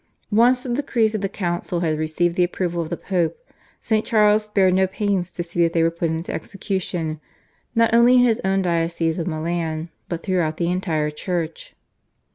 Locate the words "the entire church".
10.57-11.75